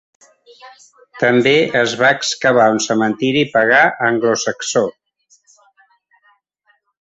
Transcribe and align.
També 1.23 1.51
es 1.81 1.93
va 1.99 2.09
excavar 2.19 2.65
un 2.77 2.81
cementiri 2.85 3.43
pagà 3.59 3.83
anglosaxó. 4.09 4.83